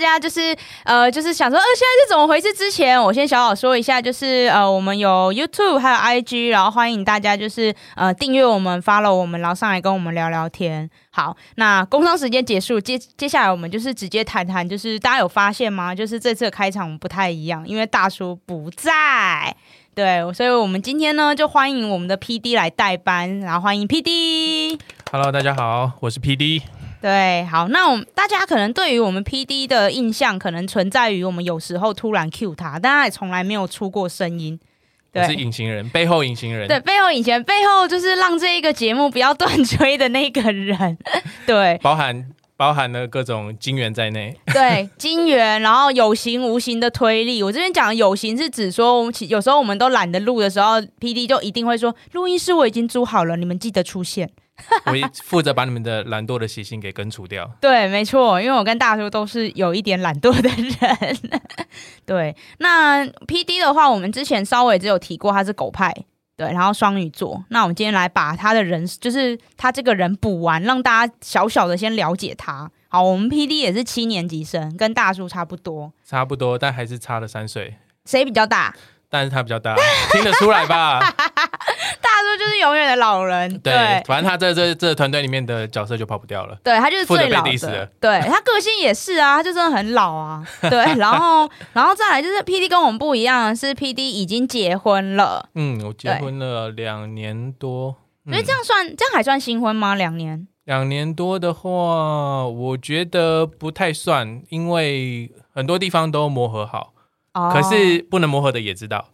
[0.00, 2.50] 大家就是呃，就是想说，呃，现在是怎么回事？
[2.54, 10.88] 之前我先小小说一下，就是呃，我们有 YouTube 还有 IG，然后欢迎大家就是呃订阅我们，follow 我们，然后上来跟我们聊聊天。
[11.10, 15.94] 好，那工商时间结束，接接下来我们就是直接谈谈，就是大家有发现吗？
[15.94, 19.54] 就是这次的开场不太一样，因为大叔不在，
[19.94, 24.80] 对，所以我们今天呢就欢迎我们的 PD 来代班，然后欢迎 PD。
[25.12, 26.79] Hello，大家好，我是 PD。
[27.00, 34.60] 对，好，那我们大家可能对于我们 PD 的印象，可能存在于我们有时候突然 cue 他，但他也从来没有出过声音。
[35.12, 36.68] 对，是隐形人，背后隐形人。
[36.68, 40.98] 对，背后隐形人，背后就是让这一个节目不要断 吹的那个人。
[41.46, 44.36] 对，包含包含了各种金源在内。
[44.52, 47.42] 对，金源，然后有形无形的推力。
[47.42, 54.30] 我这边讲的有形是指说，我们有时候我们都懒得录的时候，PD 就一定会说，录音室我已经租好了，你们记得出现。
[54.86, 57.50] 我负责把你们的懒惰的习性给根除掉。
[57.60, 61.40] 对，没错，因为我跟大叔都是有一点懒惰的人。
[62.04, 65.94] 对，那 PD 的话，我们之前稍微只有提过他是狗派，
[66.36, 67.44] 对，然后双鱼座。
[67.48, 72.70] 那我们今天来把他的人，就是他这个人补完，让大家小小的先了解他。
[72.88, 77.76] 好，我们 PD 也是七年级生，跟大叔差不多，差不多，但还是差了三岁。
[78.04, 78.74] 谁比较大？
[79.08, 79.76] 但是他比较大，
[80.12, 81.00] 听得出来吧？
[82.60, 86.56] 永远的老人，对，对反正他在这这个团队里面的角色就跑不掉了。
[86.62, 90.46] 对，他就是最老的，对，他个性也是啊，他就真的很老啊。
[90.70, 95.48] 对，然后然后再来就是 PD 跟我们不一样，是 PD 已经结婚了。
[95.54, 99.94] 嗯，我结婚了两年多，所以这样算这样还算新婚吗？
[99.94, 100.46] 两年？
[100.64, 106.92] 两年多的话，我觉得不太算，因为很多地方都磨合好。
[107.32, 109.06] 可是不能磨合的也知道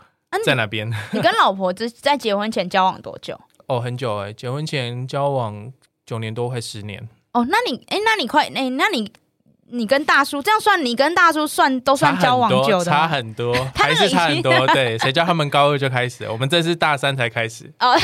[0.45, 0.91] 在哪边。
[1.13, 3.39] 你跟老婆在在结婚前交往多久？
[3.67, 5.73] 哦，很久哎，结婚前交往
[6.05, 7.09] 九年多，快十年。
[7.33, 9.11] 哦，那你哎，那你快哎，那你
[9.71, 14.53] 你跟大叔这样算，你跟大叔算都算交往久的，差很多， 还是差很多。
[14.69, 17.69] 对，谁叫他们高二就开始，我们这是大三才开始。
[17.81, 17.99] 哦，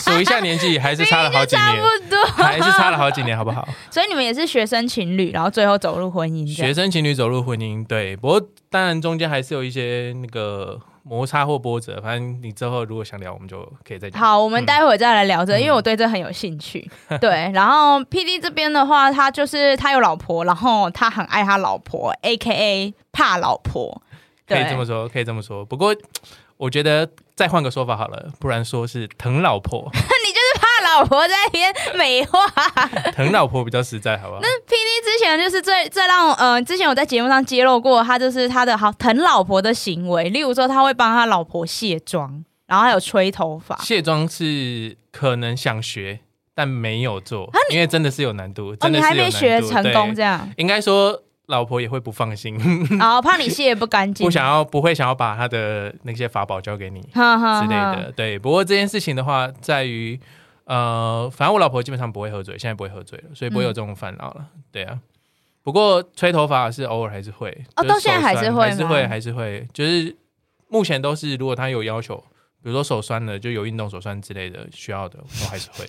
[0.00, 3.68] 数一下年纪，还是差了好几年，差不多，还是差了好几年，好不好？
[3.90, 6.46] 所以你们也是学生情侣，然后最后走入婚姻。
[6.48, 8.40] 学生情侣走入婚姻，对，不过。
[8.70, 12.00] 当然，中间还是有一些那个摩擦或波折。
[12.02, 14.20] 反正你之后如果想聊，我们就可以再讲。
[14.20, 16.88] 好，我们待会再来聊这因为我对这很有兴趣。
[17.08, 24.02] 嗯、对，然后 PD 这边的话，他就是他有老婆，然后他很爱他老婆，AKA 怕老婆。
[24.46, 25.64] 可以这么说，可以这么说。
[25.64, 25.94] 不过
[26.56, 29.90] 我觉得再换个说法好了，不然说是疼老婆。
[30.96, 32.40] 老婆在那边美化，
[33.14, 34.40] 疼老婆比较实在，好不好？
[34.42, 34.88] 那 PD。
[34.98, 43.76] 之前就是最最让呃，之前我在节目上揭露过他就是他的好疼老婆的行为，例如说他会帮他老婆卸妆，然后还有吹头发。
[43.78, 46.20] 卸妆是可能想学，
[46.54, 48.74] 但没有做，因为真的是有难度。
[48.76, 49.22] 真的是有难度。
[49.22, 50.46] 哦，你还没学成功这样？
[50.56, 52.58] 应该说老婆也会不放心，
[52.98, 58.12] 然后怕你卸不干净，不想要不会想要把他的那些法宝交给你之类的。
[58.14, 60.20] 对，不过这件事情的话，在于。
[60.68, 64.50] 呃，反正我老婆基本上不会喝醉，现在不会喝醉了，所以不会有这种烦恼了。
[64.54, 65.00] 嗯、对啊，
[65.62, 70.14] 不过吹头发是偶尔还是会，哦，到现在还是会，还是会，还是会，就是
[70.68, 72.16] 目前都是，如果他有要求，
[72.62, 75.86] 比如说手酸的，就有运动手酸之类的需要的，我还是会。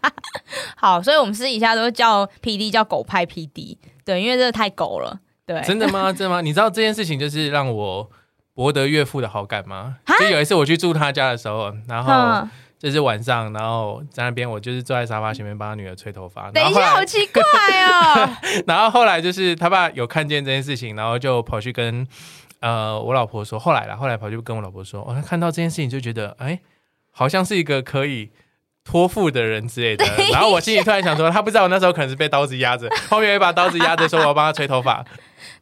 [0.76, 5.18] 好，所以我们私底下都叫 PD 叫狗派 PD，对，因为这个太狗了。
[5.46, 6.12] 对，真的吗？
[6.12, 6.42] 真的吗？
[6.42, 8.10] 你知道这件事情就是让我
[8.52, 9.96] 博得岳父的好感吗？
[10.20, 12.46] 就有一次我去住他家的时候，然后。
[12.82, 16.50] 就是晚上，然后在那边，我就是坐在沙发前面帮他女儿吹头发。
[16.50, 17.40] 等一下，好奇怪
[17.86, 18.28] 哦。
[18.66, 22.04] 然后后来就是他爸有看见这件事情，然后就跑去跟
[22.58, 23.56] 呃我老婆说。
[23.56, 26.58] 后来啦，后来跑去跟我老婆说，哦，看到这件事情就觉得，哎，
[27.12, 28.32] 好像是一个可以
[28.84, 30.04] 托付的人之类的。
[30.32, 35.04] 然后我心里突然想说，他不知道我那时候可能是被刀子压着， 后面有一把刀子压着，说我要帮他吹头发。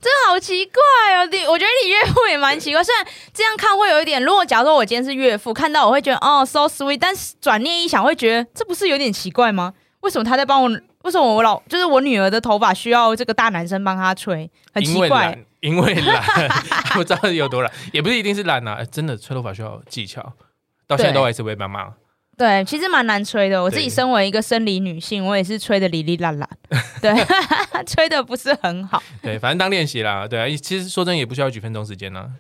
[0.00, 1.27] 真的好奇怪哦！
[1.27, 4.23] 你我觉得你岳父也蛮奇怪，虽然这样看会有一点。
[4.23, 6.99] 如果假如说我今天是岳父，看到我会觉得哦，so sweet。
[6.99, 9.75] 但是转念一想，会觉得这不是有点奇怪吗？
[10.00, 10.71] 为什么他在帮我？
[11.03, 14.50] 为什么我老就是我女儿的头发需要这个大男生帮她吹？
[14.73, 15.39] 很奇怪。
[15.61, 16.23] 因为懒，因为懒，
[16.93, 18.83] 不知道有多懒，也不是一定是懒啊。
[18.85, 20.33] 真的吹头发需要技巧，
[20.87, 21.89] 到现在都还是会被骂。
[22.41, 23.63] 对，其实蛮难吹的。
[23.63, 26.49] 我自己身为一个生理女性，我也是吹的哩哩啦啦，
[27.03, 27.13] 对，
[27.85, 29.03] 吹的不是很好。
[29.21, 30.27] 对，反正当练习啦。
[30.27, 32.33] 对啊，其实说真的也不需要几分钟时间呢，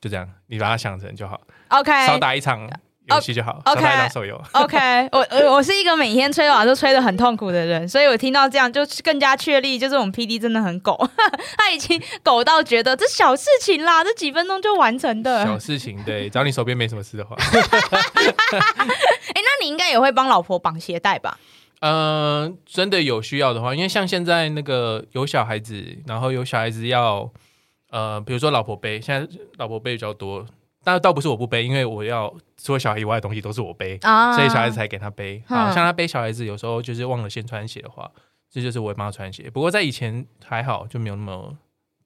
[0.00, 1.38] 就这样，你把它想成就好。
[1.68, 2.66] OK，少打一场
[3.08, 4.40] 游戏就好，哦、OK，当手游。
[4.52, 4.76] OK，
[5.12, 10.96] 我我我是一个每天吹瓦都吹得很痛苦的人，所以我听到这样就更加确立，就是我们 PD 真的很狗，
[11.56, 16.02] 他已经狗到觉得这小事情啦，这几分钟就完成的小事情。
[16.04, 17.36] 对，只要你手边没什么事的话。
[17.38, 17.50] 哎、
[19.34, 21.38] 欸，那你应该也会帮老婆绑鞋带吧？
[21.80, 21.92] 嗯、
[22.42, 27.30] 呃，真的有需要的话，因为像现在那个有小孩子，然后有小孩子要
[27.90, 30.44] 呃，比如说老婆背，现在老婆背比较多，
[30.84, 35.42] 但倒不是我不背，因为我要除了小孩以外的东西都是我背，啊、所以小孩子才给他背。
[35.46, 38.10] 好、嗯、像他背小孩子，有时候就是忘了先穿鞋的话，
[38.50, 39.50] 这就是我会帮他穿鞋。
[39.50, 41.56] 不过在以前还好，就没有那么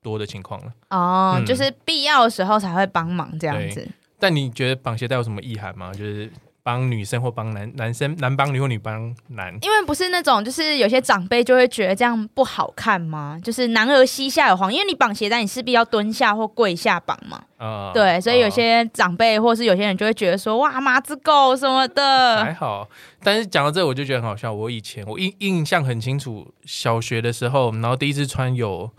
[0.02, 0.72] 多的情况了。
[0.90, 3.88] 哦，嗯、就是必要的时候才会帮忙这样子。
[4.18, 5.92] 但你觉得绑鞋带有什么意涵吗？
[5.92, 6.30] 就是。
[6.62, 13.38] 帮女生或帮男男生，男帮女或女帮男，因为不是那种，就是有些长辈就会觉得这样不好看吗？
[13.42, 17.42] 就是男儿膝下有黄，因为你绑鞋带，你势必要蹲下或跪下绑嘛。
[17.56, 22.44] 啊、呃，对，所以有些长辈或是有些人就会觉得说，哇，马子狗什么的。
[22.44, 22.88] 还好，
[23.22, 24.52] 但是讲到这，我就觉得很好笑。
[24.52, 28.90] 我以前我印印象很清楚，小学的时候，然后第一次穿有。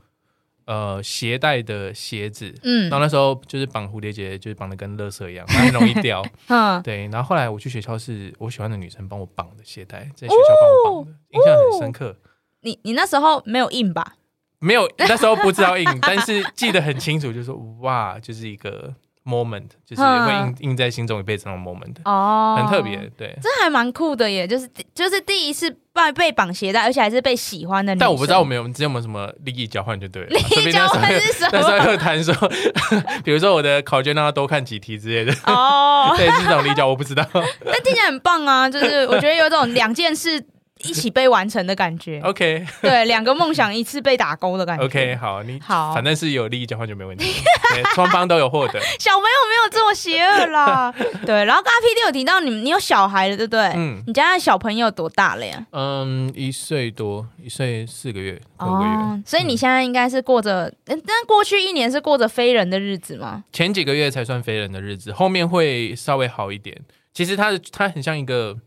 [0.65, 6.25] 呃，鞋带的鞋子，嗯，然后那时候就是绑蝴蝶结，就是绑的跟垃圾一样，很容易掉。
[6.48, 7.07] 嗯，对。
[7.07, 10.54] 然后后来我去学校，是我喜欢的女生帮我绑的鞋带，在学校
[10.86, 12.15] 帮我绑的，哦、印象很深刻。
[12.62, 14.15] 你你那时候没有印吧？
[14.60, 18.94] 没有，那时候不知道印， 但是记得很清楚，就是说哇，就是一个。
[19.25, 27.96] Moment 就是会印印在心中一辈子那种 moment 哦，很特别，对，这还蛮酷的耶，就是就是第一次被被绑鞋带，而且还是被喜欢的。
[27.96, 30.28] 但我不知道我们有之前有没有什么利益交换就对了。
[30.30, 30.38] 利
[30.68, 31.50] 益交换是什么？
[31.54, 32.34] 那时候又谈说，
[33.24, 37.25] 比如说我的考卷让他多看几题之类的哦，对，是这种利益交换，我不知道。
[37.34, 40.44] 但听起来很棒啊，就是我觉得有种两件事。
[40.81, 47.25] 一起被完成的感觉， OK，对，两个梦想一次被打勾的感觉，OK，好，你好，反正是有利益交换就没问题，
[47.96, 48.80] 双方都有获得。
[49.00, 50.92] 小朋友没有这么邪恶啦，
[51.25, 51.46] 对。
[51.46, 53.62] 然后刚刚 PD 有提到你，你有小孩了，对不对？
[53.75, 55.66] 嗯，你家的小朋友多大了呀？
[55.72, 58.90] 嗯，一岁多，一岁四个月，五个月。
[58.90, 63.44] 哦，所以你现在应该是过着，但过去一年是过着非人的日子吗？
[63.54, 66.75] 前几个月才算非人的日子，后面会稍微好一点。
[67.14, 68.58] 其实它它很像一个。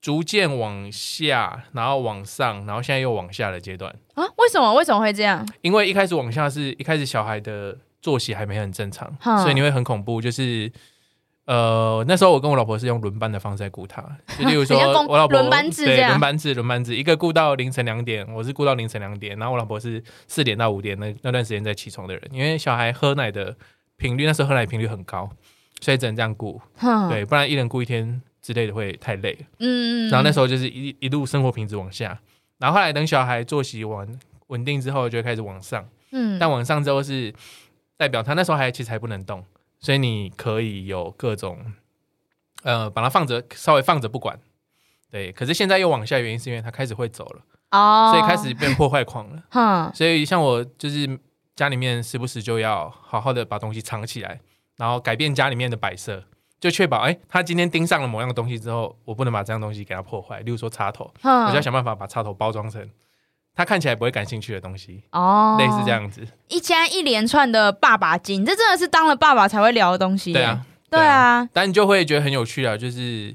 [0.00, 4.24] 逐渐往下，然后往上，然后现在又往下的阶段啊？
[4.38, 4.72] 为什么？
[4.74, 5.46] 为什么会这样？
[5.60, 10.18] 因为一开始往下是一开始小孩的作息还没很正常，嗯、所以你会很恐怖。
[10.20, 10.72] 就是
[11.44, 14.00] 呃，那时候我跟我老婆是用轮班的方式在顾他，
[14.38, 23.54] 就例如 说我老婆轮班制，对，轮班制，轮班制，一个顾到凌晨两点，我是顾到凌晨两点，然后我老婆是四点到五点那那段时间在起床的人，因为小孩喝奶的
[23.98, 25.28] 频率那时候喝奶频率很高，
[25.82, 28.22] 所以只能这样顾，嗯、对，不然一人顾一天。
[28.42, 32.18] 之类的会太累，嗯，然后那时候就是一一路生活品质往下，
[32.58, 34.08] 然后后来等小孩作息完
[34.46, 37.32] 稳定之后，就会开始往上，嗯，但往上之后是
[37.96, 39.44] 代表他那时候还其实还不能动，
[39.78, 41.72] 所以你可以有各种，
[42.62, 44.38] 呃，把它放着，稍微放着不管，
[45.10, 51.18] 对，可是现在又往下，原因是因为他开始会走了，哦，所以开始变破坏狂了， 哼，所以像我就是
[51.54, 54.40] 家里面时不时就要好好的把东西藏起来，
[54.76, 56.24] 然后改变家里面的摆设。
[56.60, 60.40] 就确保，哎、欸，他今天盯上了某样东西之后，我不能把这样东西给他破坏。
[60.40, 62.86] 例如说插头，嗯、我就要想办法把插头包装成
[63.54, 65.02] 他看起来不会感兴趣的东西。
[65.12, 66.26] 哦，类似这样子。
[66.48, 70.34] 一家一连串的爸爸经，这真的是当了爸爸才会聊的东西。
[70.34, 71.48] 对啊，对啊。
[71.52, 73.34] 但你就会觉得很有趣啊，就是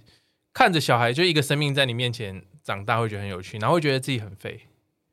[0.54, 4.62] 看着小孩，就一个生命在你面前长大，会觉得很有趣，然后会觉得自己很废。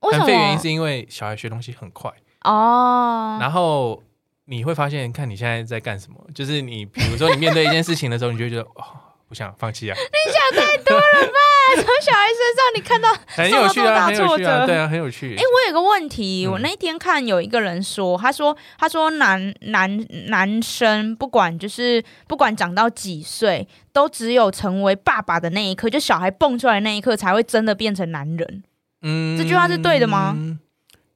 [0.01, 4.03] 很废原因是因为小孩学东西很快哦，然后。
[4.47, 8.85] 你会发现，看你现在在干什么，就是你，比如说你面对一件事情的时候，你就会觉得 哦，
[9.29, 9.97] 不想放弃啊。
[9.97, 11.39] 你想太多了吧？
[11.77, 15.35] 从小孩身上你看到很有趣啊，很有趣啊，对啊，很有趣。
[15.37, 28.65] 哎，我有个问题，我那天看有一个人说，他说，他说男男男生不管就是不管长到几岁，都只有成为爸爸的那一刻，就小孩蹦出来的那一刻，才会真的变成男人。
[29.03, 30.37] 嗯，这句话是对的吗？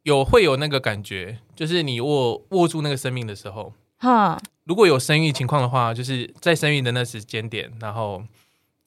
[0.07, 8.23] 有会有那个感觉，就是你握握住那个生命的时候，哈，如果有生育情况的话，就是在生育的那时间点，然后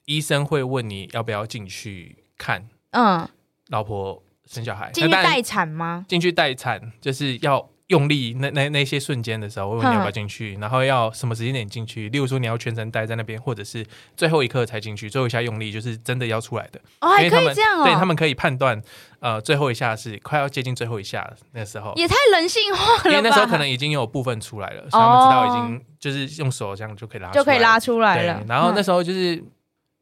[0.06, 3.28] 医生会问你要不要进去看，嗯，
[3.68, 6.06] 老婆生小孩，进去待产吗？
[6.08, 7.68] 进去待产就是要。
[7.90, 12.08] 用力那那那些瞬间的时候，我问你要不要进去，然后要什么时间点进去？
[12.10, 13.84] 例如说你要全程待在那边，或者是
[14.16, 16.80] 最后一刻才进去，最后一下用力就是真的要出来的。
[17.00, 17.84] 哦，还可以这样哦。
[17.84, 18.80] 对，他们可以判断，
[19.18, 21.92] 呃，最后一下是快要接近最后一下那时候。
[21.96, 23.10] 也太人性化了吧。
[23.10, 28.40] 因为那时候可能已经有部分出来了，所以他们知道已经就是用手这样就可以拉，就可以拉出来了。
[28.46, 29.42] 然后那时候就是，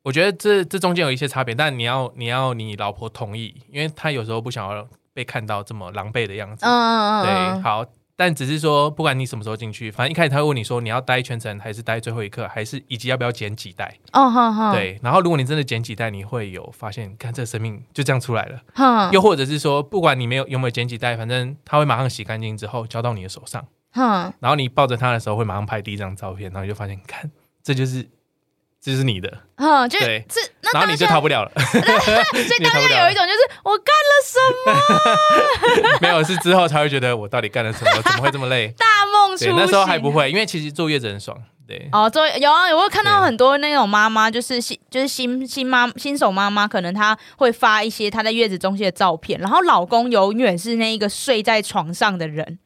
[0.03, 4.87] 我觉得这这中间有一些差别，但你要你要你老婆同意，因为她有时候不想要
[5.19, 6.65] 被看到这么狼狈的样子。
[6.65, 7.25] 嗯嗯嗯。
[7.57, 7.85] 对，好。
[8.15, 13.97] 但只是说，不管你什么时候进去，反正一开始他会问你说，你要待全程，还是待最后一刻，还是以及要不要捡几袋？
[14.13, 14.99] 哦，好好，对。
[15.03, 18.61] 然后如果你真的捡几袋，你会有发现，看这个生命就这样出来了。
[18.75, 23.65] 哼，又或者是说，不管你没有有没有捡几袋，反正他会马上洗干净之后交到你的手上。
[23.93, 27.31] 哼，然后你抱着他的时候，会马上拍第一张照片，然后你就发现，看，
[27.63, 28.09] 这就是。
[28.81, 30.41] 这是你的，嗯，就对，是，
[30.73, 31.51] 然后你就逃不了了。
[31.61, 34.39] 所以当下有一种就是我干了什
[35.91, 35.99] 么？
[36.01, 37.91] 没有，是之后才会觉得我到底干了什么？
[38.03, 38.73] 怎么会这么累？
[38.79, 39.55] 大梦初醒。
[39.57, 41.37] 那时候还不会，因为其实坐月子很爽。
[41.67, 52.59] 对，哦，坐有啊，有会看到很多那种妈妈，就是新就是新新妈新手妈妈，可能她会发一些她在月子中心的照片，然后老公永远是那一个睡在床上的人。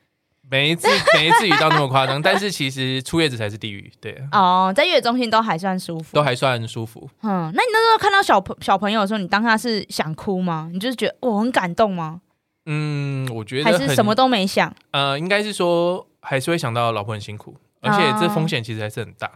[0.52, 4.23] 没至没至于到那么夸张，但是其实出月子才是地狱，对。
[4.32, 7.09] 哦，在月子中心都还算舒服，都还算舒服。
[7.23, 10.68] 嗯，那你那时候看到小朋小朋友的时候，你当下是想哭吗？
[10.71, 12.21] 你就是觉得我很感动吗？
[12.66, 14.71] 嗯，我觉得还是什么都没想。
[14.90, 19.28] 呃，应该是说还是会想到老婆很辛苦，而且这风险其实还是很大。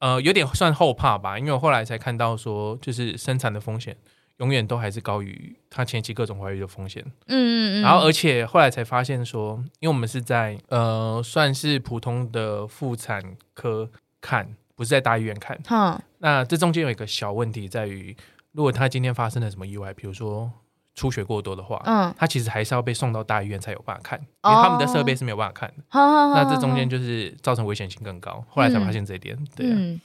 [0.00, 3.96] 哦、呃，有点算后怕吧，因为我后来才看到说，就是生产的风险。
[4.38, 7.00] 永远都还是高于他前期各种怀孕的风险。
[7.28, 7.82] 嗯嗯嗯。
[7.82, 13.22] 然后，而且后来才发现说，因为我们是在呃，算是普通的妇产
[13.54, 13.88] 科
[14.20, 15.56] 看，不是在大医院看。
[15.70, 15.98] 嗯。
[16.18, 18.14] 那这中间有一个小问题在于，
[18.50, 20.50] 如果他今天发生了什么意外，比如说
[20.96, 25.84] 出血过多的话，嗯，他其实还是要被送到大医院才有办法看，因为他们的设备是没有办法看的。
[25.92, 26.34] 哦。
[26.34, 28.44] 那这中间就是造成危险性更高。
[28.48, 29.38] 后来才发现这一点。
[29.54, 29.74] 对啊。
[29.76, 30.00] 嗯。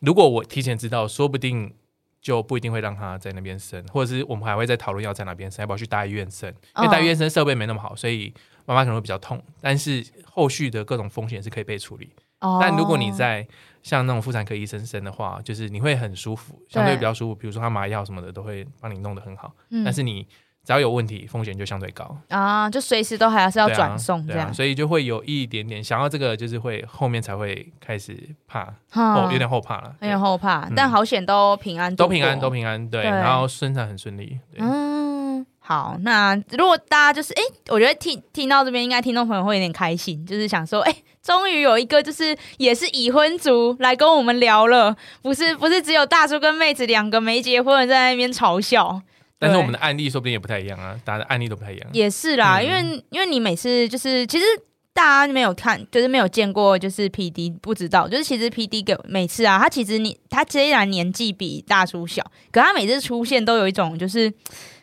[0.00, 1.74] 如果我提前知道，说不定。
[2.24, 6.48] 就不一定会让他在那边生，或者是我们还会再讨论要在哪边生，要不要去大医院生？
[6.78, 8.32] 因为大医院生设备没那么好，所以
[8.64, 9.38] 妈妈可能会比较痛。
[9.60, 12.10] 但是后续的各种风险是可以被处理。
[12.40, 13.46] 哦、但如果你在
[13.82, 17.34] 像那种妇产科医生生的话，就是你会很舒服，相对比较舒服。
[17.34, 20.26] 比如说他麻药什么的都会帮你弄得很好，嗯、但是你。
[20.64, 22.16] 只要有问题，风险就相对高。
[22.28, 28.18] 啊，就随时都还是要转送这样，所以就会有一点点想要这个，就是会后面才会开始
[28.48, 49.02] 怕，哦，有点后怕了，有点后怕，但好险都平安，都平安，都平安，对，然后生产很顺利，嗯，好，那如果大家就是哎，我觉得听听到这边，应该听众朋友会有点开心，就是想说，哎，终于有一个就是也是已婚族来跟我们聊了，不是不是只有大叔跟妹子两个没结婚在那边嘲笑。
[49.44, 51.88] 但是我们的案例说不定也不太一样啊，大家的案例都不太一样。
[51.92, 54.44] 也是啦，嗯、因为因为你每次就是其实
[54.92, 64.32] 大家没有看，就是没有见过，就是 PD 不知道，就是其实 PD 给每次啊，他其实你他虽然年纪比大叔小，可他每次出现都有一种就是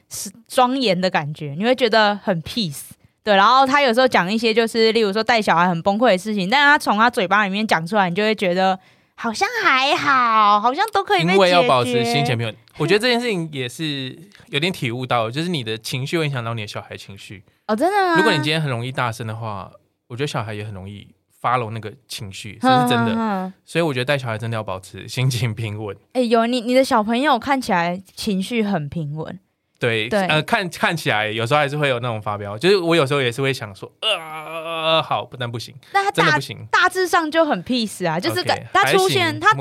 [0.10, 2.90] 是庄严的感觉，你会觉得很 peace。
[3.24, 8.80] 对，然后他有时候讲一些就是例如说带小孩很崩溃的事情，但是他从他嘴巴里面讲出来，你就会觉得。
[9.22, 11.22] 好像还好，好像都可以。
[11.22, 17.44] 因为要保持心情平稳，我觉得这件事情也是有点体悟到，就是你的情绪会影响到你的小孩情绪。
[17.68, 18.16] 哦，真的？
[18.16, 19.72] 如果你今天很容易大声的话，
[20.08, 21.08] 我觉得小孩也很容易
[21.40, 23.14] follow 那个情绪，这是真的。
[23.14, 25.96] 呵呵，所以我觉得带小孩真的要保持心情平稳。
[26.14, 29.40] 哎，有你，你的小朋友看起来情绪很平稳。
[29.82, 39.52] 对，对呃，看看起来有时候还是会有那种发飙，就是我有时候也是会想说，呃，好，不但不行，那他大真的不行，大致上就很 peace 啊，就是他出现，他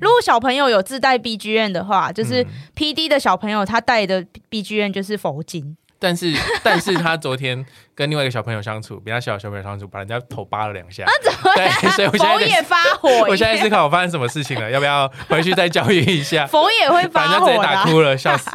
[0.00, 2.44] 如果小朋友有自带 BGM 的话，就是
[2.74, 5.76] PD 的小朋友他带的 BGM 就是佛经。
[6.00, 6.32] 但是，
[6.62, 11.02] 但是他昨天跟另外一个小朋友相处，比他小的小朋友相处，把人家头扒了两下。
[11.04, 11.52] 那，怎么？
[11.56, 13.08] 对，所以我现在佛也发火。
[13.28, 16.46] 我现在思考我发生什么事情了，要不要回去再教育一下？
[16.46, 18.48] 佛也会发火，把人家直接打哭了，笑死。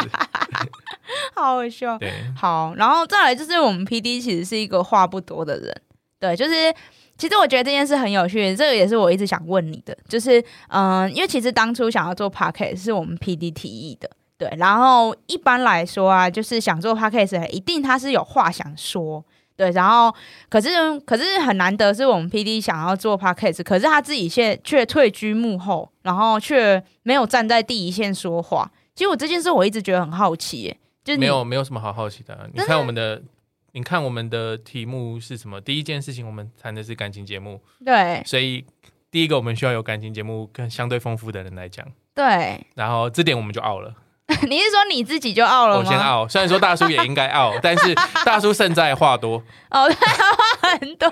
[1.35, 1.97] 好好笑。
[1.97, 5.81] 对，好，然后再来就是我们 PD 其实是一个话不多的人。
[6.19, 6.73] 对，就是
[7.17, 10.39] 其实我觉得这件事很有趣，这个也是我一直想问你的，就是
[10.69, 14.09] 嗯、呃，因为其实当初想要做 Podcast 是我们 PD 提议的。
[14.35, 19.23] 对，然后一般来说啊，就是想做 podcast，一定他是有话想说。
[19.55, 20.13] 对，然后
[20.49, 20.69] 可是
[21.01, 28.69] 可是很难得是我们 PD 想要做 podcast，可是他自己却却退居幕后，然后却没有站在第一线说话。
[28.95, 32.45] 其实我这件事我一直觉得很好奇，耶，就没有没有什么好好奇的啊。
[32.53, 33.21] 你看我们的，
[33.73, 35.59] 你看我们的题目是什么？
[35.59, 38.65] 第一件事情我们谈的是感情节目，对，所以
[39.11, 43.95] 第一个我们需要有感情节目更相对丰富的人来讲，对，然后这点我们就傲了。
[44.47, 45.83] 你是说你自己就傲了吗？
[45.83, 47.93] 我先傲，虽然说大叔也应该傲， 但是
[48.23, 49.37] 大叔胜在话多。
[49.69, 51.11] 哦，他，话很多，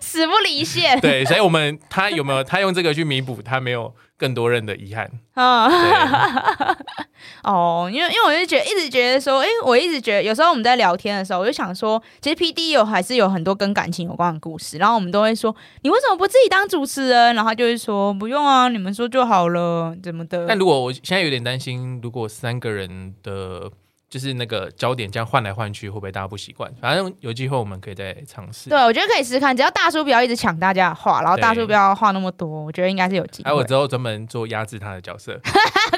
[0.00, 0.98] 死不离线。
[1.00, 5.10] 对，所以我们他有没有他用这个去弥补他没有更多人的遗憾？
[5.34, 5.68] 啊，
[7.42, 17.34] 哦，因为因为我就觉得一直觉得说，哎，我一直觉得有时候我们在聊天的时候，我就想说，其实 PD 有还是有很多跟感情有关的故事，然后我们都会说，你为什么不自己当主持人？
[17.34, 20.46] 然后他就会说，不用啊，你们说就好了，怎么的？
[20.46, 23.70] 但如果我现在有点担心，如果三个人的
[24.14, 26.72] 就是那个焦点这样换来换去，会不会大家不习惯？
[26.80, 28.70] 反正有机会我们可以再尝试。
[28.70, 33.46] 对，我觉得可以试试看，只要大叔不要一直抢大家的话，然后大叔不要话那么多，我觉得应该是有机会。
[33.46, 35.32] 还有我之后专门做压制他的角色，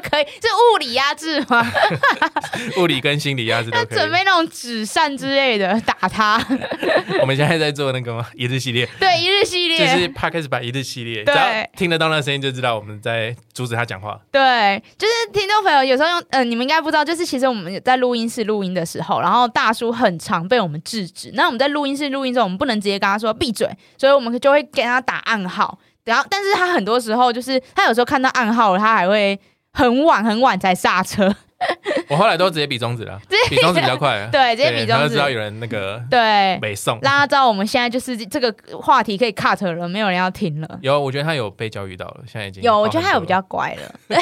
[0.03, 1.63] 可以是物理压制吗？
[2.81, 3.99] 物理跟心理压制都可以。
[3.99, 6.43] 准备那种纸扇之类的打他。
[7.21, 8.27] 我们现在在做那个吗？
[8.35, 11.47] 一日系列，对，一日系列，就是 Podcast 版一日系列，只要
[11.77, 14.19] 听得到那声音就知道我们在阻止他讲话。
[14.33, 21.31] 对，就是听众朋友有时候用，嗯、呃，你们应该不知道，就是其实我们在录音室录音的时候，然后大叔很常被我们制止。
[21.35, 25.79] 那我们在录音室录音之后，我们不能直接跟他说闭嘴，所以我们就会给他打暗号。
[26.05, 29.39] 然后，但是他很多时候就是他有时候看到暗号，他还会
[29.73, 31.35] 很晚很晚才刹车。
[32.11, 34.29] 我后来都直接比中指了， 比中指比较快。
[34.31, 40.79] 对，直接比中指，知道有人那个对北送，让他知道我们现在就是这个话题可以 cut 了，没有人要听了。
[40.83, 44.21] 有，我觉得他有被教育到了，现在已经有，我觉得他有比较乖了。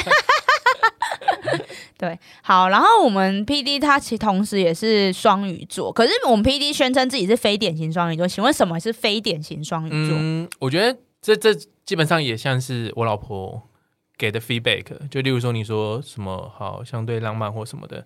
[1.97, 10.15] 对，好，然后我们 PD 他其同时也是双鱼座，可是我们 PD 宣称自己是非典型双鱼座，请问什么是非典型双鱼座？
[10.17, 11.53] 嗯，我觉得这这
[11.85, 13.61] 基本上也像是我老婆
[14.17, 18.05] 给的 feedback，就例如说你说什么好相对浪漫或什么的。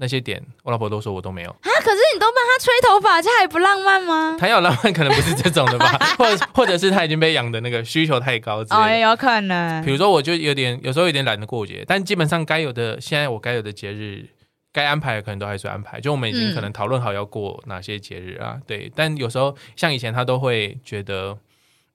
[0.00, 1.70] 那些点，我老婆都说我都没有啊。
[1.84, 4.34] 可是你都帮他吹头发，这还不浪漫吗？
[4.40, 8.86] 他要浪漫，可能不是这种的吧， 或者或者是他已经被养的那个需求太高之类的。
[8.86, 9.84] 哦，也有可能。
[9.84, 14.26] 比如说，我就有点有时候有点懒得过节，但基本上该有的，现在我该有的节日，
[14.72, 16.00] 该安排的可能都还是安排。
[16.00, 18.90] 就我们已经可能讨论好要过哪些节日啊，嗯、对。
[18.96, 21.36] 但有时候像以前，他都会觉得，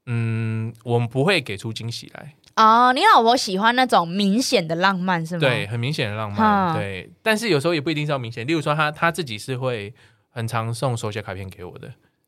[0.05, 2.35] 嗯，我们不会给出惊喜来。
[2.55, 5.39] 哦，你老婆喜欢那种明显的浪漫是吗？
[5.41, 6.73] 对，很明显的浪漫。
[6.73, 8.47] 嗯、对，但是有时候也不一定是要明显。
[8.47, 9.93] 例如说他，他他自己是会
[10.29, 11.87] 很常送手写卡片给我的。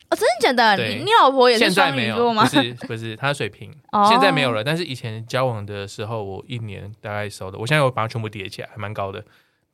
[0.09, 0.83] 哦，真的假的？
[0.85, 2.43] 你你老婆也是双鱼座吗？
[2.43, 4.63] 不是不是，他水平，哦、现在没有了。
[4.63, 9.23] 但是以前交往的时候，我一年大概收的，我现在我把它全部叠起来，还蛮高的。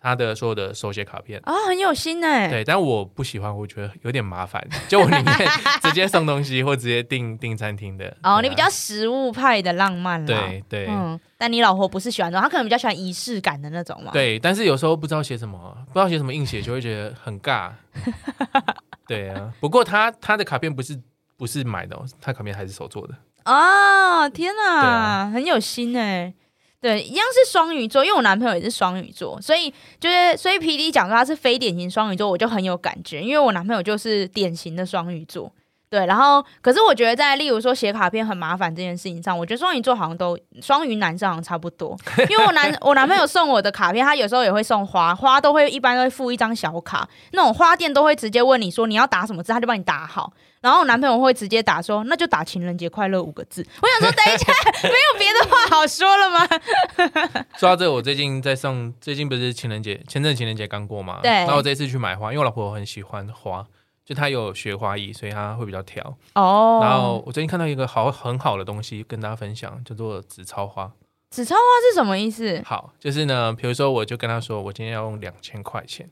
[0.03, 2.50] 他的所有的手写卡片啊、哦，很有心哎。
[2.50, 4.62] 对，但我不喜欢，我觉得有点麻烦。
[4.89, 5.50] 就我宁愿
[5.81, 8.05] 直接送东西，或直接订订餐厅的。
[8.22, 10.25] 哦，啊、你比较实物派的浪漫啦。
[10.27, 10.88] 对对。
[10.89, 14.12] 嗯，但你老婆不是喜欢这种，她可能比较喜欢仪式感的那种嘛。
[14.12, 15.57] 对，但是有时候不知道写什么，
[15.88, 17.72] 不知道写什么硬写，就会觉得很尬。
[19.07, 21.01] 对啊，不过他他的卡片不是
[21.38, 23.15] 不是买的，他卡片还是手做的。
[23.45, 26.34] 哦，天哪，啊、很有心哎。
[26.84, 35.50] 对，一样是双鱼座，因为我男朋友也是双鱼座，所以就是所以 PD 讲说他是非典型双鱼座，我就很有感觉，因为我男朋友就是典型的双鱼座。
[35.89, 41.96] 对，然后可是我觉得在例如说写卡片很麻烦这件事情上，我觉得双鱼座好像都双鱼男生好像差不多，
[42.30, 50.34] 因为我男 我男朋友送我的卡片，他有时候也会送花，花都会一般都会附一张小卡，那种花店都会直接问你说你要打什么字，他就帮你打好。
[50.63, 53.67] 然后我男朋友会直接打说，那就打情人节快乐五个字。
[53.82, 54.54] 我想说，等一下，
[54.88, 56.47] 没有别的话好说了吗？
[57.60, 61.19] 说到这个，我最近在送，最近不是情人节，前阵情人节刚过嘛。
[61.21, 61.30] 对。
[61.30, 63.67] 然后我这次去买花，因为我老婆很喜欢花，
[64.06, 66.17] 就她有学花艺，所以她会比较挑。
[66.36, 66.80] 哦。
[66.82, 70.89] 然后我最近看到一个好很好的东西，跟大家分享，叫做纸钞花。
[71.30, 72.62] 纸钞花是什么意思？
[72.65, 76.10] 好，就是呢，比如说，我就跟她说，我今天要用两千块钱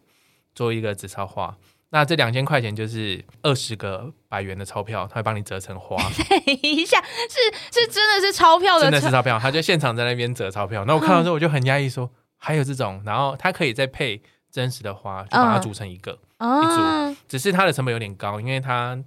[0.54, 1.56] 做一个纸钞花。
[1.93, 5.95] 那这两千块钱就是二十个百元的钞票，他会帮你折成花。
[6.27, 10.84] 等一下，是是真的是钞票的，真的是钞票，他就现场在那边折钞票。
[10.86, 16.65] 那我看到之后我就很压抑，说还有这种，然后他可以再配真实的花，就把它组成一个、嗯、一
[17.13, 18.97] 组，只是它的成本有点高，因为它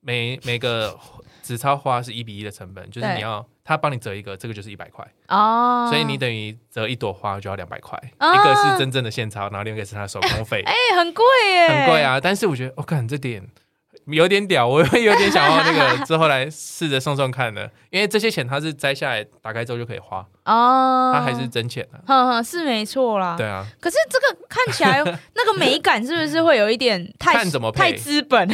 [0.00, 0.98] 每每个
[1.42, 3.46] 纸钞花是一比一的成本，就是你要。
[3.64, 5.02] 他帮你折一个，这个就是一百块。
[5.28, 11.24] 哦，所以你等于折一朵花就要两百块，哦、一个是真正的现钞，然后另一个是他的手工费，哎、欸，很贵
[11.54, 12.20] 耶，很贵啊！
[12.20, 13.42] 但是我觉得，我、哦、看这点
[14.08, 23.64] 有点屌， 我会有点想要那个之后来试着送送看的，因为这些钱它是摘下来打开之后就可以花哦，它还是真钱的、啊，哼哼，是没错啦，对啊。
[23.80, 24.98] 可是这个看起来
[25.34, 27.92] 那个美感是不是会有一点太 看怎么配。
[27.92, 28.46] 太资本？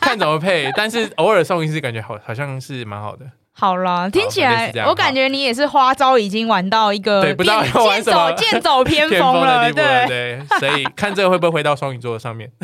[0.00, 3.26] 看怎么配，但是偶尔送一次感觉好好像是蛮好的。
[3.60, 10.06] 好了，听起来我感觉你也是花招已经玩到一个对，不知道要玩什么，剑走偏 锋了，对。
[10.08, 12.50] 对，所以看这个会不会回到双鱼座上面？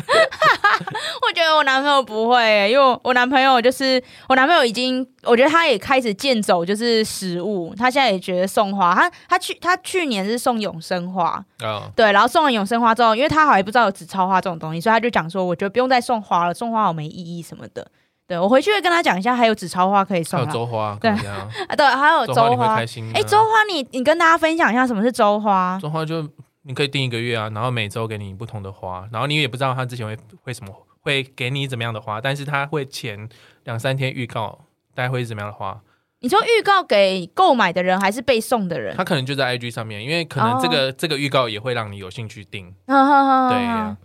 [1.21, 17.85] 我觉得我男朋友不会、欸，因为我男朋友就是我男朋友已经，我觉得他也开始剑走就是食物，他现在也觉得送花，他他去他去年是送永生花，哦、对，然后送了永生花之后，因为他好像不知道有纸钞花这种东西，所以他就讲说，我觉得不用再送花了，送花好没意义什么的。
[18.27, 20.37] 对，我回去会跟他讲一下，还有纸钞花可以送。
[20.39, 22.75] 还有周花，对啊，对，还有 周花。
[22.75, 25.79] 哎，周花，你你跟大家分享一下什么是周花？
[25.81, 26.27] 周花就
[26.63, 33.29] 你可以订一个月啊，然后每周给你不同的花，然后你也不知道他之前会会什么会给你怎么样的花，但是他会前
[33.63, 34.59] 两三天预告
[34.93, 35.79] 大概会是怎么样的花，
[36.19, 38.97] 你说预告给购买的人还是被送的人？
[38.97, 42.73] 他可能就在 IG 上面，因为可能这个、哦、这个预告也会让你有兴趣订。
[42.85, 43.95] 对、啊，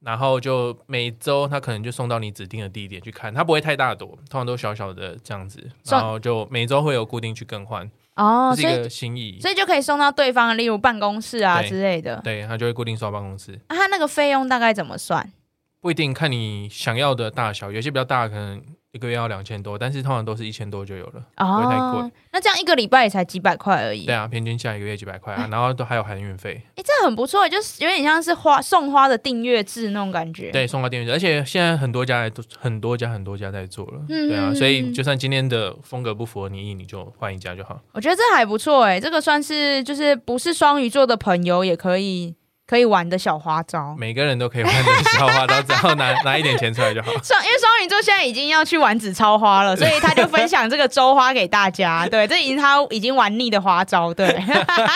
[0.00, 7.90] 然后就每周他可能就送到你指定的地点去看，他不会太大朵，通常都小小的这样子，然后就每周会有固定去更换。
[8.14, 12.20] 哦，是一个心意，所以就可以送到对方，例如办公室啊之类的。
[12.24, 13.52] 对，他就会固定送到办公室。
[13.68, 15.32] 啊，他那个费用大概怎么算？
[15.80, 18.60] 不一定，看你想要的大小，有些比较大可能。
[18.92, 22.10] 一个月要两千多，但是通常都是一千多就有了，哦、不会太贵。
[22.32, 24.06] 那这样一个礼拜也才几百块而已。
[24.06, 26.62] 对啊，平均下一个月几百块啊， 然后都还有含运费。
[26.74, 30.50] 哎，这很不错，就是有点像是花送花的订阅制那种感觉。
[30.50, 34.00] 对，送花订阅制，而且现在很多家都很多家很多家在做了。
[34.08, 37.78] 嗯，对啊，所以就算今天的风格不符合你意，你就换一家就好。
[37.92, 42.34] 我觉得这还不错哎，这个算是就是不是双鱼座的朋友也可以。
[42.68, 47.10] 可以玩的小花招，每个人都可以玩的小花招，只要拿 拿一点钱出来就好。
[47.22, 52.06] 双因为双鱼座现在已经要去玩纸钞花了，所以他就分享这个周花给大家。
[52.06, 54.38] 对，这已经他已经玩腻的花招，对，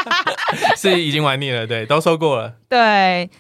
[0.77, 2.53] 是已经玩腻了，对，都收过了。
[2.69, 2.79] 对，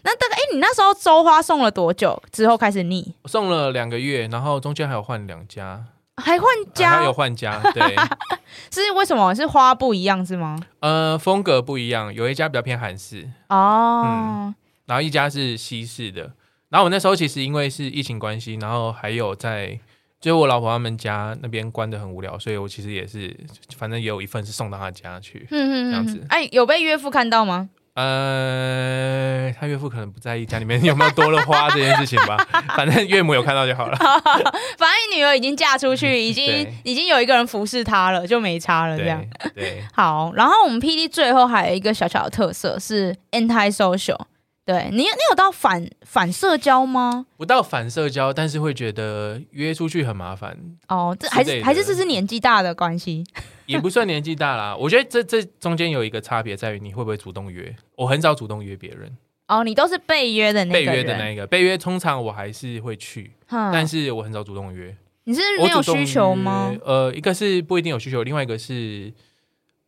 [0.03, 3.15] 那大概哎，你那时候周花送了多久之后开始腻？
[3.27, 5.85] 送了两个月，然后中间还有换两家。
[6.17, 6.99] 还换家？
[6.99, 7.97] 还有换家，对，
[8.71, 9.35] 是为什么？
[9.35, 10.59] 是花不一样是吗？
[10.81, 14.55] 呃，风格不一样，有一家比较偏韩式哦，嗯，
[14.87, 16.33] 然后一家是西式的。
[16.69, 19.79] 然后我那时候其实因为是疫情关系，然后还有在，
[20.21, 23.35] 就我老婆他们家那边关的很无聊，所以我其实也是，
[23.77, 26.25] 反正也有一份是送到他家去，嗯嗯，这样子。
[26.31, 27.69] 哎，有被岳父看到吗？
[27.95, 32.37] 呃，他岳父可能不在意家里面有没有多了花这件事情吧，
[32.75, 33.97] 反正岳母有看到就好了。
[34.79, 39.23] 反正你女儿已经嫁出去，已经已经有一个人服侍她了，就没差了这样。
[39.55, 40.33] 对，对 好。
[40.35, 44.19] 然后我们 PD 最后还有一个小小的特色是 anti social。
[44.65, 47.27] 对你，你有到反反社交吗？
[47.37, 50.57] 不到反社交，但是会觉得约出去很麻烦。
[50.89, 53.25] 哦，这还是还是这是年纪大的关系。
[53.67, 57.75] 也不算年纪大啦，我觉得这这中间有一个差别在于你会不会主动约。
[57.97, 59.17] 我很少主动约别人。
[59.49, 60.93] 哦，你都是被约的那个。
[60.93, 64.97] 被约的那一个，被约通常我还是会去，嗯、但是我很少主动约。
[65.25, 66.75] 你是没有需求吗？
[66.85, 69.13] 呃，一个是不一定有需求，另外一个是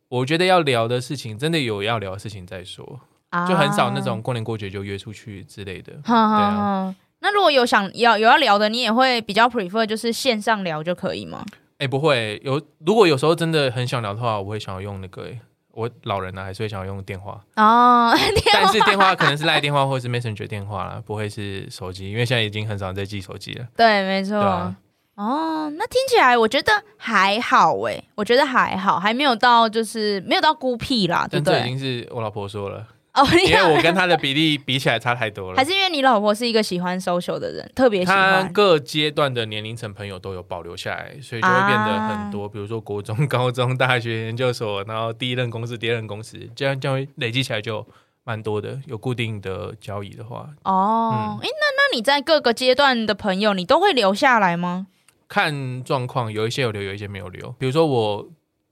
[0.07, 5.93] 我觉得要聊的事情，真的有要聊的事情再说，啊、就很少那种过年过节就约出去之类的。
[6.03, 11.43] 哈哈哈哈，那如果有想要有要聊的，你也会比较 prefer 就是线上聊就可以吗？
[11.77, 12.61] 哎、欸，不会有。
[12.85, 15.39] 如果有时候真的很想聊的话，我会想要用那个、欸。
[15.71, 18.13] 我老人呢、啊，还是会想要用电话哦。
[18.53, 23.67] 但是电话可能是赖电话或者是 Messenger 电话啦，不会是手机，因为现在已经很少人在寄手机了。
[23.75, 24.37] 对，没错。
[24.37, 24.73] 啊、
[25.15, 31.59] 哦，那听起来我觉得还好哎，我觉得还好，还没有到就是没有到孤僻啦，对不对？
[31.59, 32.87] 这已经是我老婆说了。
[33.15, 38.43] 哦，因为我跟他的比例比起来差太多了，还是因为你老婆是一个喜欢 social 的人，特别喜欢。
[38.43, 47.87] 他各阶段的年龄层朋友都有保留下来，所以就会变得很多，啊、比如说国中、高中、大学、研究所，然后第一任公司、第二任公司，这样这样累积起来就
[48.25, 48.79] 蛮多的。
[48.85, 54.87] 有固定的交易的话，哦，哎、嗯，那那你在各个阶段的朋友，你都会留下来吗？
[55.29, 57.49] 看状况，有一些有留，有一些没有留。
[57.57, 58.27] 比如说我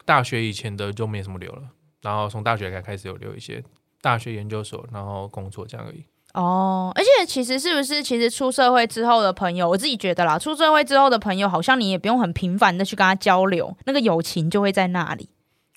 [0.06, 1.62] 大学以前的就没什么留了，
[2.02, 3.64] 然后从大学才开始有留一些。
[4.04, 6.04] 大学研究所，然后工作这样而已。
[6.34, 15.30] 哦，而且其实是不是，其实出社会之后的朋友，我自己觉得啦，出社会之后的朋友，好像你也不用很频繁的去跟他交流，那个友情就会在那里。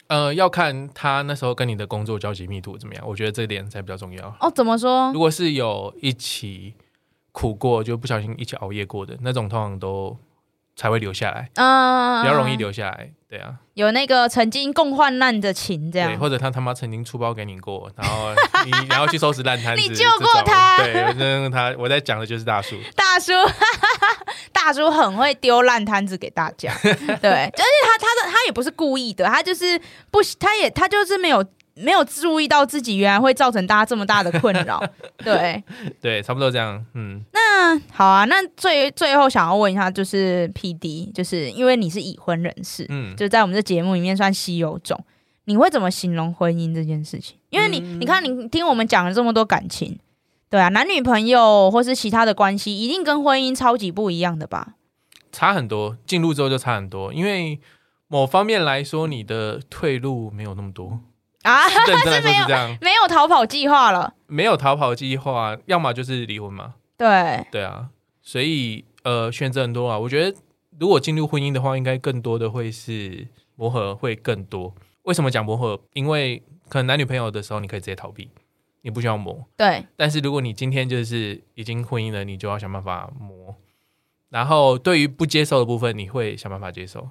[0.08, 4.36] 呃，要看他那时候跟你的工作交集密度怎么样，我觉得这点才比较重要。
[4.40, 5.12] 哦，怎么说？
[5.12, 6.74] 如果是有一起
[7.32, 10.16] 苦过，就不小心一起熬夜过的那种，通常都
[10.76, 13.10] 才会留下来，嗯，比较容易留下来。
[13.28, 16.10] 对啊，有那个曾经共患难的情，这样。
[16.10, 18.28] 对，或者他他妈曾经出包给你过，然后
[18.64, 23.32] 你 然后去收拾烂摊子，你救过他，对，那他我在讲的就是大叔，大叔，
[24.52, 29.76] 大叔很会丢烂摊子给大家，对，而且他他的他也不是故意的，他就是
[30.10, 31.44] 不，他也他就是没有。
[31.76, 34.82] 没有注意到自己原来会造成大家这么大的困扰，
[35.22, 35.62] 对
[36.00, 37.22] 对，差不多这样，嗯。
[37.32, 44.98] 那好啊，那最最后想要问一下，就是 PD，就是因为你是已婚人士，嗯，就在我们这节目里面算稀有种，
[45.44, 47.36] 你会怎么形容婚姻这件事情？
[47.50, 49.98] 因为你，嗯、你看，你听我们讲了这么多感情，
[50.48, 54.74] 对啊，男女朋友或是其他的关系，一定跟婚姻超级不一样的吧？
[55.32, 57.60] 差很多，进入之后就差很多，因为
[58.08, 61.00] 某方面来说，你的退路没有那么多。
[61.46, 62.46] 啊， 是没有
[62.80, 66.74] 没有逃跑计划了，没有逃跑计划，要么就是离婚嘛。
[66.98, 69.96] 对对啊，所以呃，选择很多啊。
[69.96, 70.36] 我觉得
[70.80, 74.74] 如果进入婚姻的话，应该更多的会是磨合会更多。
[75.02, 75.80] 为什么讲磨合？
[75.92, 78.28] 因为可能男女朋友的时候，你可以直接逃避，
[78.82, 79.46] 你不需要磨。
[79.56, 79.86] 对。
[79.96, 83.54] 但是如果你今天就是已经婚姻了，你就要想办法磨。
[84.30, 87.08] 然后对于不接受的部分，你会想办法接受。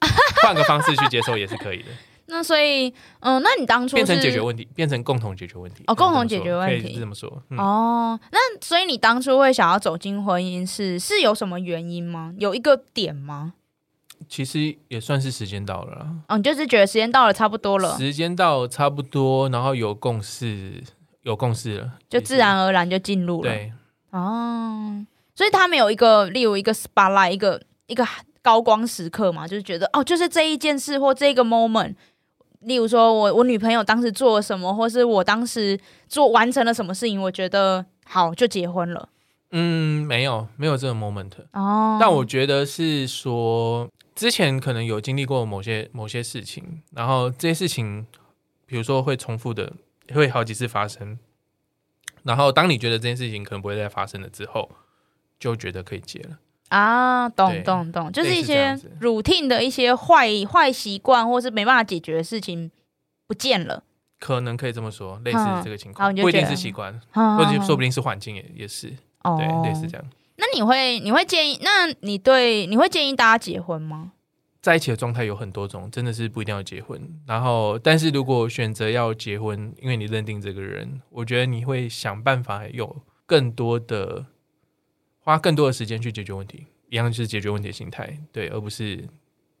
[0.42, 1.88] 换个方式去接受也是可以的。
[2.28, 7.42] 那所以，嗯，那你当初变成解决问题，变成共同解决问题哦，共同解决问题，可以这么说。
[7.50, 12.34] 嗯、哦，那所以你当初会想要走进婚姻是是有什么原因吗？
[12.38, 13.54] 有一个点吗？
[14.28, 16.22] 其实也算是时间到了嗯。
[16.28, 20.82] 哦，你就是觉得时间到了差不多了，时间到差不多，然后有共识，
[21.22, 23.50] 有共识了，就自然而然就进入了。
[23.50, 23.72] 对，
[24.10, 28.04] 哦，所以他们有一个，例如一个 spotlight，一个一个
[28.42, 31.94] 高光时刻嘛，就是觉得哦，就是这一件事或这个 moment。
[32.60, 39.08] 例如说我我女朋友当时做了什么，或是我当时做完成了什么事情，我觉得好就结婚了。
[39.50, 41.98] 嗯，没有没有这个 moment 哦。
[42.00, 48.06] 但我觉得是说之前可能有经历过某些某些事情，然后这些事情，
[48.66, 49.72] 比如说会重复的，
[50.12, 51.18] 会好几次发生。
[52.24, 54.68] 然后当你觉得这件事情可能不会再发生了之后，
[55.38, 56.38] 就觉得可以结了。
[56.68, 62.70] 啊，懂懂懂，就是一些 routine 的一些坏坏习惯，或是没办法解决的事情
[63.28, 63.84] 不见了，
[64.18, 70.04] 可能可以这么说，类似这个情况，不一定是习惯，或者说不定是环境也也是，哦、对，类似这样。
[70.36, 71.58] 那你会你会建议？
[71.62, 74.12] 那你对你会建议大家结婚吗？
[74.60, 77.00] 在一起的状态有很多种，真的是不一定要结婚。
[77.26, 84.26] 然后，但是如果选择要结婚，因为你认定这个人，我觉得你会想办法有更多的。
[85.26, 89.04] 花更多的时间去解决问题，一样就是解决问题的心态，对，而不是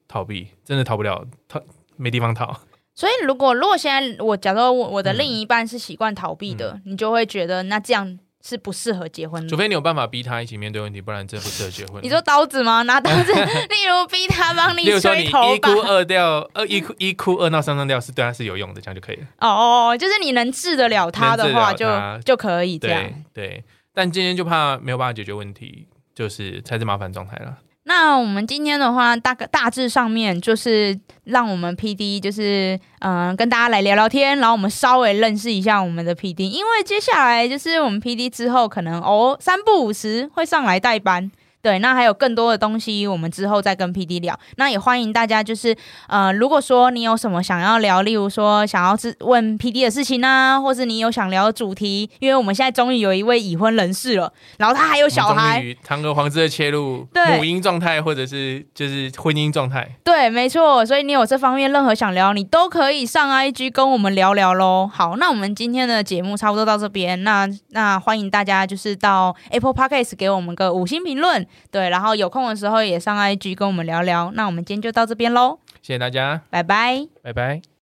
[0.06, 0.46] 逃避。
[0.64, 1.60] 真的逃不了，逃
[1.96, 2.60] 没地方逃。
[2.94, 9.48] 所以，如果如果现在我假如我我的另一半是习惯逃避的，嗯、你就会觉得那这样是不适合结婚的。
[9.48, 12.00] 除非你有办法逼他一起面对问题，不然真不适合结婚。
[12.00, 12.82] 你说刀子吗？
[12.82, 15.52] 拿刀子， 例如逼他帮你吹头发。
[15.52, 19.26] 一哭二掉，二一哭一哭二闹三上吊是对他是有用的，这样就可以了。
[19.40, 23.02] 哦，就是你能治得了他的话就，就就可以这样。
[23.34, 23.64] 对。
[23.96, 27.56] 但今天就怕没有办法解决问题，就是才是麻烦状态了。
[27.84, 41.30] 那我们今天的话，大概大致上面就是让我们 PD 就是嗯、跟大家来聊聊天，然后我们稍微认识一下我们的 PD，因为接下来就是我们 PD 之后可能哦三不五时会上来代班。
[41.66, 44.38] 对，那还有更多的东西，我们之后再跟 PD 聊。
[44.54, 45.76] 那也欢迎大家，就是
[46.06, 59.90] 呃，如果说你有什么想要聊，例如说想要问 PD 的事情啊，或是你有想聊的主题，因为我们现在终于有一位已婚人士了，然后他还有小孩，堂而皇之的切入对母婴状态，或者是就是婚姻状态。
[60.04, 60.86] 对，没错。
[60.86, 64.88] 所以你有这方面任何想聊，你都可以上 IG 跟我们聊聊喽。
[64.94, 71.44] 好，那我们今天的节目差不多到这边，那那欢迎大家就是到 Apple Podcast 给我们个五星评论。
[71.70, 74.30] 对，然后有空的时候也上 IG 跟我们聊聊。
[74.34, 77.66] 那我们今天就到这边喽，谢谢大家，拜拜，拜拜。